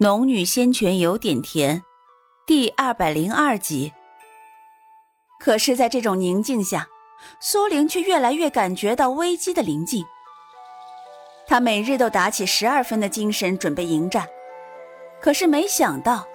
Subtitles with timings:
[0.04, 1.78] 《农女仙泉有点甜》
[2.46, 3.94] 第二百零二集。
[5.40, 6.86] 可是，在这种宁静下，
[7.40, 10.04] 苏玲却越来越感觉到危机的临近。
[11.46, 14.26] 她每日都打起十二分的精神准备迎战，
[15.18, 16.28] 可是没想到，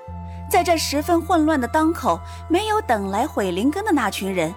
[0.50, 2.20] 在这十分混乱的当口，
[2.50, 4.52] 没有等来毁灵根的那群人，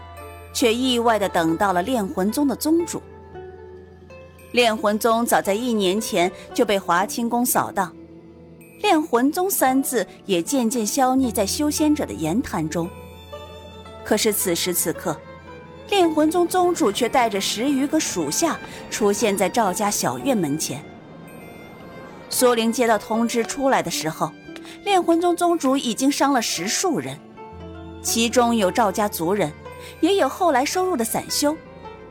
[0.55, 3.03] 却意外的等到了炼魂宗的宗主。
[4.53, 7.95] 炼魂宗早在一年前就被华清宫扫荡。
[8.85, 12.87] 炼魂宗三字也渐渐消匿在修仙者的言谈中。
[14.05, 15.19] 可是此时此刻，
[15.89, 18.59] 炼魂宗宗主却带着十余个属下
[18.91, 20.85] 出现在赵家小院门前。
[22.29, 24.31] 苏玲接到通知出来的时候，
[24.85, 27.19] 炼魂宗宗主已经伤了十数人，
[28.03, 29.51] 其中有赵家族人，
[30.03, 31.57] 也有后来收入的散修，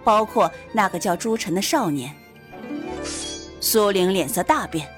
[0.04, 2.12] 包括那个叫朱晨的少年。
[3.62, 4.90] 苏玲脸色大变。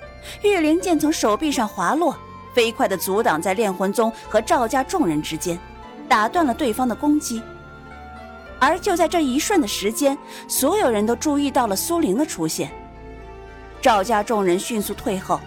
[0.41, 2.15] 玉灵剑从手臂上滑落，
[2.53, 5.59] 飞快地阻挡在炼魂宗和赵家众人之间，
[6.07, 7.41] 打断了对方的攻击。
[8.59, 12.71] 而就在这一瞬的时间，所有人都注意到了苏灵的出现。
[13.81, 15.39] 赵家众人迅速退后，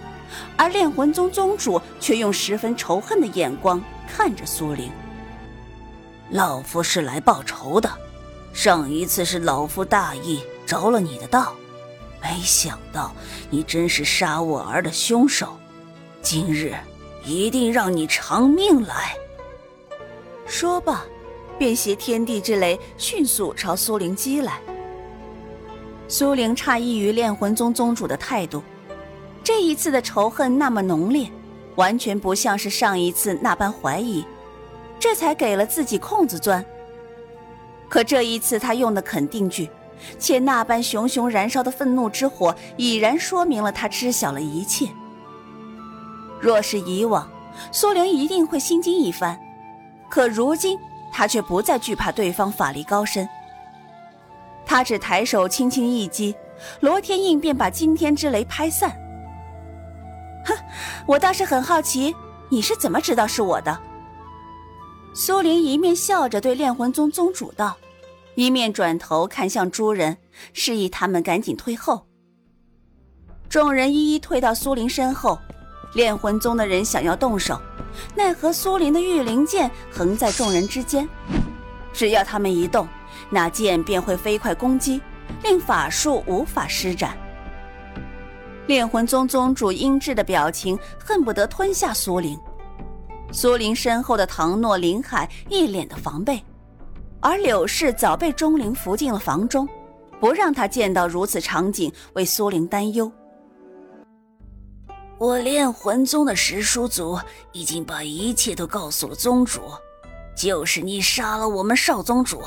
[0.57, 4.93] 而炼魂宗宗主却用十分仇恨的眼光看着苏灵。
[6.31, 7.91] 老夫是来报仇的，
[8.53, 11.55] 上一次是老夫大意着了你的道。
[12.21, 13.13] 没想到
[13.51, 15.57] 你真是杀我儿的凶手，
[16.21, 16.75] 今日
[17.25, 19.15] 一定让你偿命来。
[20.47, 21.05] 说罢，
[21.59, 24.61] 便携天地之雷迅速朝苏灵击来。
[26.09, 28.63] 苏灵诧异于炼魂宗宗主的态度，
[29.45, 31.31] 这一次的仇恨那么浓烈，
[31.77, 34.25] 完全不像是上一次那般怀疑，
[34.99, 36.65] 这才给了自己空子钻。
[37.89, 39.69] 可这一次他用的肯定句。
[40.19, 44.89] 且那般熊熊燃烧的愤怒之火，已然说明了他知晓了一切。
[46.41, 47.29] 若是以往，
[47.73, 49.39] 苏玲一定会心惊一番，
[50.09, 50.79] 可如今
[51.13, 53.29] 他却不再惧怕对方法力高深。
[54.65, 56.35] 他只抬手轻轻一击，
[56.81, 58.91] 罗天印便把惊天之雷拍散。
[60.45, 60.55] 哼，
[61.07, 62.15] 我倒是很好奇，
[62.51, 63.79] 你是怎么知道是我的？
[65.15, 67.77] 苏玲一面笑着对炼魂宗宗主道。
[68.39, 70.17] 一面转头看向诸人，
[70.53, 72.07] 示意他们赶紧退后。
[73.49, 75.37] 众人一一退到苏林身后。
[75.95, 77.61] 炼魂宗的人想要动手，
[78.15, 81.09] 奈何苏林的御灵剑横在众人之间，
[81.93, 82.87] 只要他们一动，
[83.29, 85.01] 那剑便会飞快攻击，
[85.43, 87.19] 令法术无法施展。
[88.69, 92.39] 炼魂宗宗主英智的表情恨不得吞下苏林。
[93.33, 96.41] 苏林身后的唐诺、林海一脸的防备。
[97.21, 99.69] 而柳氏早被钟灵扶进了房中，
[100.21, 103.11] 不让他见到如此场景，为苏灵担忧。
[105.19, 107.19] 我炼魂宗的十叔祖
[107.53, 109.63] 已经把一切都告诉了宗主，
[110.37, 112.41] 就是你杀了我们少宗主，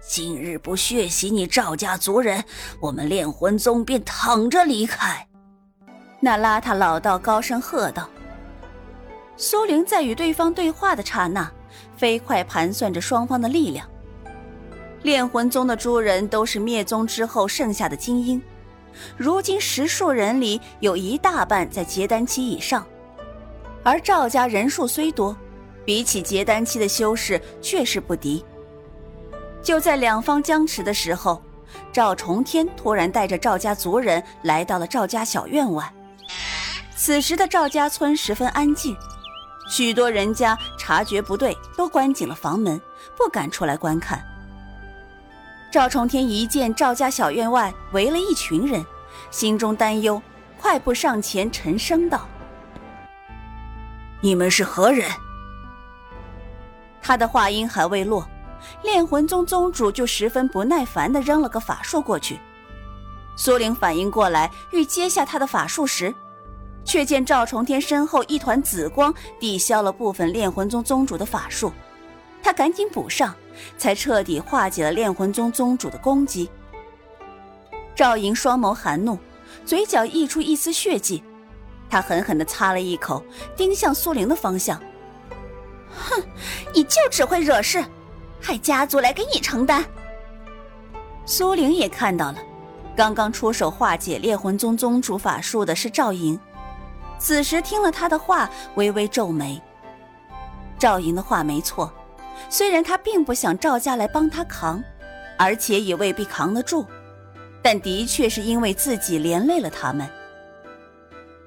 [0.00, 2.42] 今日不血洗你赵家族人，
[2.80, 5.24] 我们炼魂宗便躺着离开。
[6.18, 8.08] 那邋遢老道高声喝道。
[9.36, 11.48] 苏灵在与对方对话的刹那，
[11.96, 13.88] 飞快盘算着双方的力量。
[15.02, 18.40] 炼魂宗的诸人都是灭宗之后剩下的精英，
[19.16, 22.86] 如今十数人里有一大半在结丹期以上，
[23.82, 25.36] 而赵家人数虽多，
[25.84, 28.44] 比起结丹期的修士却是不敌。
[29.62, 31.42] 就在两方僵持的时候，
[31.92, 35.92] 赵重天突然带着赵家族人来到了赵家小院外。
[36.96, 38.96] 此时的赵家村十分安静，
[39.68, 42.80] 许多人家察觉不对，都关紧了房门，
[43.16, 44.24] 不敢出来观看。
[45.72, 48.84] 赵重天一见赵家小院外围了一群人，
[49.30, 50.20] 心中担忧，
[50.60, 52.28] 快步上前，沉声道
[54.20, 55.10] ：“你们是何人？”
[57.00, 58.28] 他的话音还未落，
[58.82, 62.38] 炼魂宗宗主就十分不耐烦地扔了个法术过去。
[63.34, 66.14] 苏玲反应过来，欲接下他的法术时，
[66.84, 71.72] 却见赵重天身后一团紫光抵消了部分炼魂宗宗主的法术。
[72.42, 73.34] 他赶紧补上，
[73.76, 76.50] 才彻底化解了炼魂宗宗主的攻击。
[77.94, 79.18] 赵莹双眸含怒，
[79.64, 81.22] 嘴角溢出一丝血迹，
[81.90, 83.22] 他狠狠地擦了一口，
[83.56, 84.80] 盯向苏玲的方向
[85.94, 86.22] ：“哼，
[86.74, 87.84] 你就只会惹事，
[88.40, 89.84] 害家族来给你承担。”
[91.26, 92.38] 苏玲也看到了，
[92.96, 96.38] 刚刚出手化解炼魂宗宗主法术的是赵莹，
[97.18, 99.60] 此时听了他的话，微微皱眉。
[100.78, 101.92] 赵莹的话没错。
[102.48, 104.82] 虽然他并不想赵家来帮他扛，
[105.38, 106.86] 而且也未必扛得住，
[107.62, 110.08] 但的确是因为自己连累了他们。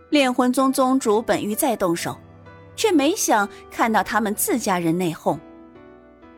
[0.10, 2.18] 炼魂宗宗主本欲再动手，
[2.76, 5.38] 却没想看到他们自家人内讧，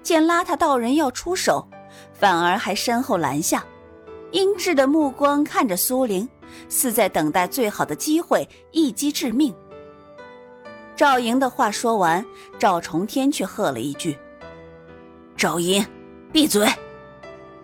[0.02, 1.68] 见邋遢道人要出手，
[2.14, 3.64] 反而还身后拦下，
[4.32, 6.28] 阴鸷的目光看着苏玲，
[6.70, 9.54] 似在等待最好的机会一击致命。
[10.96, 12.26] 赵莹的话说完，
[12.58, 14.18] 赵重天却喝了一句
[15.38, 15.86] ：“赵莹，
[16.34, 16.68] 闭嘴！”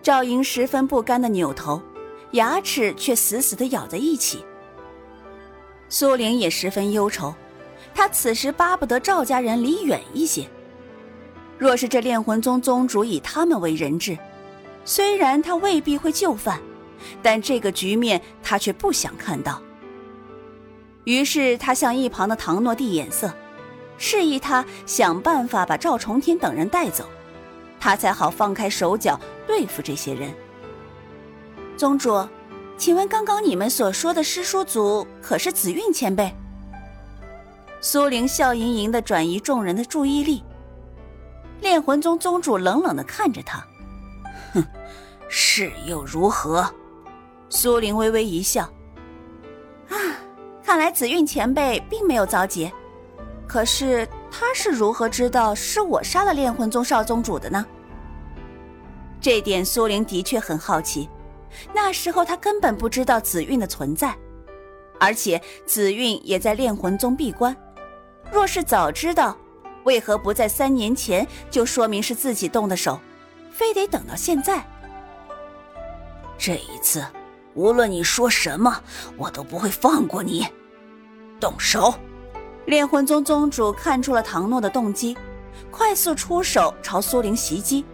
[0.00, 1.82] 赵莹十分不甘的扭头，
[2.30, 4.44] 牙齿却死死的咬在一起。
[5.88, 7.34] 苏玲也十分忧愁，
[7.92, 10.48] 她此时巴不得赵家人离远一些。
[11.58, 14.16] 若是这炼魂宗宗主以他们为人质，
[14.84, 16.60] 虽然他未必会就范，
[17.22, 19.60] 但这个局面他却不想看到。
[21.02, 23.32] 于是他向一旁的唐诺递眼色，
[23.98, 27.08] 示意他想办法把赵重天等人带走，
[27.78, 30.32] 他才好放开手脚对付这些人。
[31.76, 32.26] 宗主，
[32.76, 36.34] 请问刚刚你们所说的师叔族可是紫韵前辈？
[37.80, 40.42] 苏玲笑盈盈的转移众人的注意力。
[41.60, 43.64] 炼魂宗宗主冷冷的看着他，
[44.52, 44.64] 哼，
[45.28, 46.68] 是又如何？
[47.48, 48.62] 苏玲微微一笑，
[49.88, 49.96] 啊。
[50.62, 52.72] 看来紫韵前辈并没有着急，
[53.46, 57.64] 可是他是如何知道是我杀了炼魂宗少宗主的呢？
[59.20, 61.08] 这点苏玲的确很好奇。
[61.72, 64.12] 那时候他根本不知道紫韵的存在，
[64.98, 67.56] 而且紫韵也在炼魂宗闭关。
[68.32, 69.36] 若是早知道，
[69.84, 73.00] 为何不在三年前就说明是自己动的手，
[73.52, 74.66] 非得等到现在？
[76.36, 77.06] 这一次。
[77.54, 78.82] 无论你说什么，
[79.16, 80.44] 我都不会放过你。
[81.38, 81.94] 动手！
[82.66, 85.16] 炼魂宗宗主看出了唐诺的动机，
[85.70, 87.84] 快速出手朝苏玲袭击，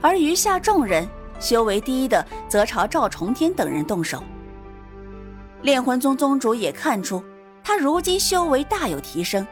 [0.00, 1.08] 而余下众人
[1.40, 4.22] 修为低的则朝赵重天等人动手。
[5.62, 7.24] 炼魂宗宗主也看出
[7.62, 9.44] 他如今修为大有提升，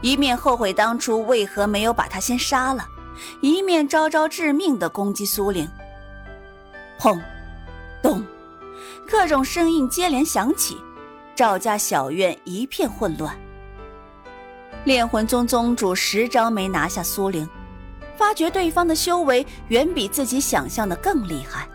[0.00, 2.86] 一面后悔当初为何没有把他先杀了，
[3.42, 5.68] 一面招招致命的攻击苏玲。
[6.98, 7.20] 砰！
[8.02, 8.24] 咚！
[9.06, 10.78] 各种声音接连响起，
[11.34, 13.36] 赵家小院一片混乱。
[14.84, 17.46] 炼魂宗宗主十招没拿下苏玲，
[18.16, 21.68] 发觉对方的修为远比自己想象的更厉害，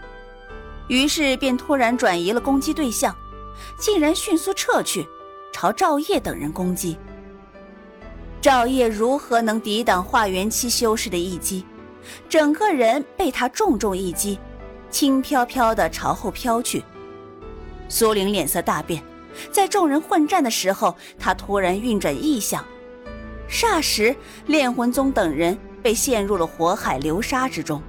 [0.88, 3.16] 于是便突然转移了攻击对象，
[3.78, 5.08] 竟然迅速撤去，
[5.54, 6.98] 朝赵烨等人攻击。
[8.42, 11.64] 赵烨如何能抵挡化元期修士的一击？
[12.28, 14.40] 整个人被他重重一击，
[14.90, 16.84] 轻飘飘的朝后飘去。
[17.88, 19.04] 苏玲脸色大变，
[19.52, 22.64] 在众人混战的时候，她突然运转异象，
[23.50, 24.16] 霎时
[24.48, 27.82] 炼魂宗等人被陷入了火海流沙之中。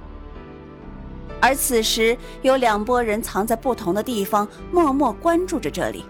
[1.39, 6.03] 而此时有两拨人藏在不同的地方，默默关注着这里。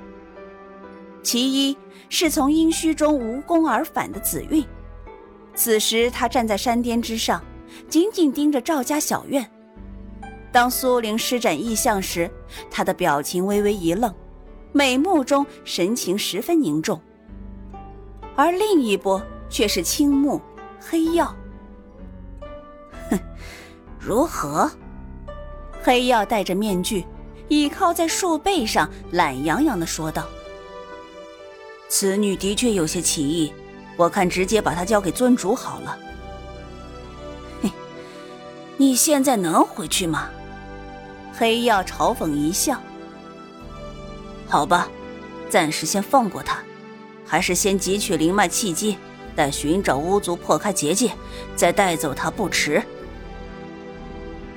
[1.21, 1.77] 其一
[2.07, 4.65] 是从阴虚中无功而返的紫韵，
[5.53, 7.43] 此时他站在山巅之上，
[7.89, 9.45] 紧紧盯着赵家小院。
[10.53, 12.31] 当苏玲施展异象时，
[12.71, 14.13] 他的表情微微一愣，
[14.71, 16.99] 美目中神情十分凝重。
[18.37, 20.41] 而另一波却是青木
[20.79, 21.27] 黑曜。
[23.09, 23.19] 哼，
[23.99, 24.69] 如何？
[25.83, 27.05] 黑曜戴着面具，
[27.47, 30.27] 倚靠在树背上，懒洋洋的说道
[31.87, 33.53] ：“此女的确有些奇异，
[33.95, 35.97] 我看直接把她交给尊主好了。”
[37.63, 37.71] 嘿，
[38.75, 40.29] 你现在能回去吗？
[41.33, 42.81] 黑曜嘲讽一笑
[44.49, 44.89] ：“好吧，
[45.49, 46.57] 暂时先放过他，
[47.25, 48.97] 还是先汲取灵脉契机，
[49.37, 51.11] 待寻找巫族破开结界，
[51.55, 52.83] 再带走他不迟。”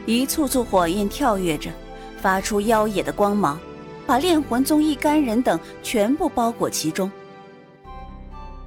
[0.07, 1.71] 一簇簇火焰跳跃着，
[2.21, 3.61] 发出妖冶的光芒，
[4.07, 7.09] 把炼魂宗一干人等全部包裹其中。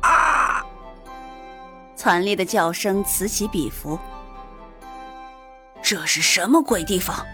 [0.02, 0.64] 啊！
[1.96, 3.98] 惨烈的叫声此起彼伏。
[5.82, 7.26] 这是什么鬼地方？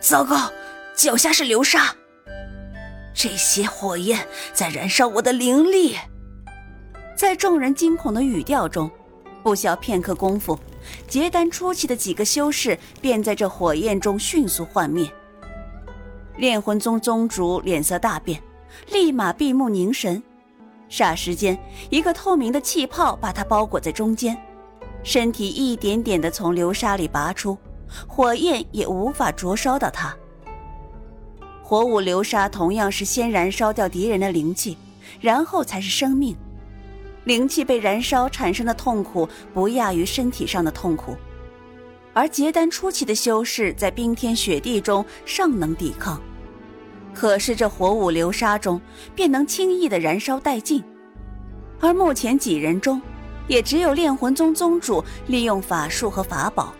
[0.00, 0.50] 糟糕，
[0.94, 1.94] 脚下是流沙，
[3.14, 5.96] 这些火焰在燃烧我的灵力。
[7.16, 8.90] 在众人惊恐的语调中，
[9.42, 10.58] 不消片刻功夫，
[11.06, 15.08] 结丹初期的几个修士便在这火焰中迅速幻灭。
[16.36, 18.42] 炼魂宗宗主脸色大变，
[18.90, 20.20] 立马闭目凝神，
[20.90, 21.56] 霎时间，
[21.88, 24.36] 一个透明的气泡把他包裹在中间，
[25.04, 27.56] 身体一点点的从流沙里拔出。
[28.08, 30.16] 火焰也无法灼烧到他。
[31.62, 34.76] 火舞流沙同样是先燃烧掉敌人的灵气，
[35.20, 36.36] 然后才是生命。
[37.24, 41.16] 灵气被燃烧产生的痛苦不亚于身体上的痛苦，
[42.12, 46.20] 而结丹初期的修士在冰天雪地中尚能抵抗，
[47.14, 48.80] 可是这火舞流沙中
[49.14, 50.84] 便能轻易的燃烧殆尽。
[51.80, 53.00] 而目前几人中，
[53.48, 56.72] 也只有炼魂宗宗主利用法术和法宝，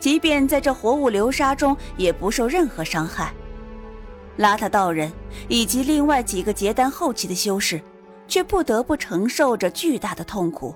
[0.00, 3.32] 即便在这火舞流沙中也不受任何伤害。
[4.38, 5.12] 邋遢道人
[5.48, 7.80] 以及另外几个结丹后期的修士，
[8.26, 10.74] 却不得不承受着巨大的痛苦。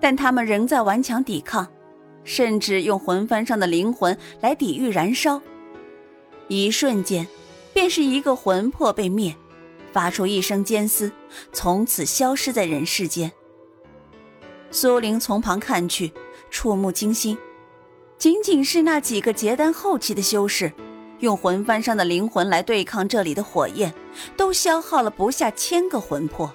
[0.00, 1.66] 但他们仍在顽强抵抗，
[2.24, 5.40] 甚至用魂幡上的灵魂来抵御燃烧。
[6.48, 7.26] 一瞬间，
[7.72, 9.34] 便是一个魂魄被灭。
[9.92, 11.10] 发出一声尖嘶，
[11.52, 13.32] 从此消失在人世间。
[14.70, 16.12] 苏玲从旁看去，
[16.50, 17.38] 触目惊心。
[18.18, 20.70] 仅仅是那几个结丹后期的修士，
[21.20, 23.92] 用魂幡上的灵魂来对抗这里的火焰，
[24.36, 26.52] 都消耗了不下千个魂魄。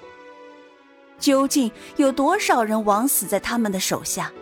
[1.18, 4.32] 究竟有多少人枉死在他们的手下？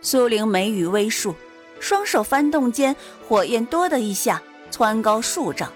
[0.00, 1.34] 苏玲眉宇微竖，
[1.80, 2.94] 双手翻动间，
[3.28, 5.70] 火焰多的一下蹿高数丈。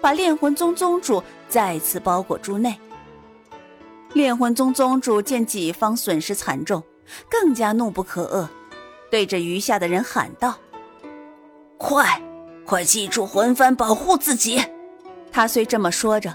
[0.00, 2.74] 把炼魂宗宗主再次包裹住内。
[4.14, 6.82] 炼魂宗宗主见己方损失惨重，
[7.28, 8.48] 更加怒不可遏，
[9.10, 10.56] 对着余下的人喊道
[11.76, 12.20] ：“快，
[12.70, 14.64] 快祭出魂幡保护自己！”
[15.32, 16.32] 他虽这么说着，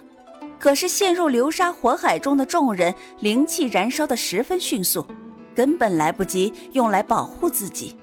[0.59, 5.07] 可是陷入流沙火海中的众人灵气燃烧的十分迅速，
[5.55, 7.97] 根本来不及用来保护自己。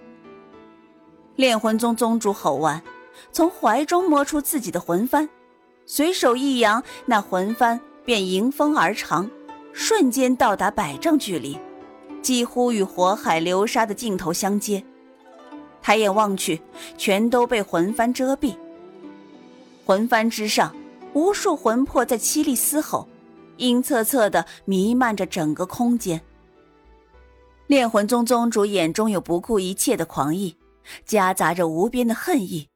[1.36, 2.82] 炼魂宗宗主吼完，
[3.32, 5.28] 从怀中摸出自己的魂幡。
[5.84, 9.30] 随手一扬，那魂幡便迎风而长，
[9.74, 11.58] 瞬间到达百丈距离，
[12.22, 14.82] 几乎与火海流沙的尽头相接。
[15.82, 16.62] 抬眼望去，
[16.96, 18.54] 全都被魂幡遮蔽。
[19.84, 20.74] 魂幡之上，
[21.12, 23.08] 无数魂魄在凄厉嘶吼，
[23.56, 26.20] 阴恻恻的弥漫着整个空间。
[27.66, 30.56] 炼魂宗宗主眼中有不顾一切的狂意，
[31.04, 32.68] 夹杂着无边的恨意。